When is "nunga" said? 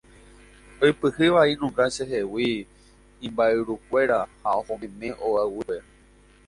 1.59-1.85